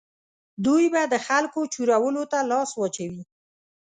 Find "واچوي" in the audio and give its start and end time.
2.75-3.23